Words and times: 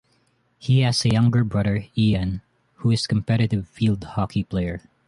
He 0.57 0.79
has 0.79 1.05
a 1.05 1.09
younger 1.09 1.43
brother, 1.43 1.85
Ian, 1.95 2.41
who 2.77 2.89
is 2.89 3.05
a 3.05 3.07
competitive 3.07 3.67
field 3.67 4.03
hockey 4.03 4.43
player. 4.43 4.81